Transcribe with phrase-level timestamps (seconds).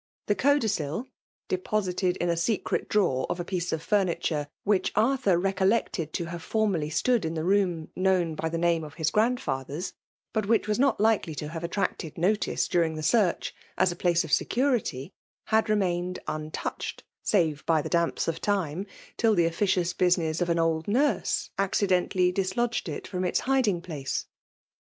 [0.25, 1.05] The codicil,
[1.47, 6.25] (depo^ sited in a secret drawer of a piece of fomitiire which Arthur recollected to
[6.25, 9.93] liave formeriy stood in the room^ known by the name of his grandfather s,
[10.33, 14.23] but which was not likely to hare attracted notice during the search^ as a place
[14.23, 15.13] of security)
[15.45, 17.83] had remained imtonched saive by FEMALE DOMINATION.
[17.83, 18.87] 59 the datmps of time,
[19.17, 24.25] till the officious business of an old nnrae accidentally dislodged it irom its hiding place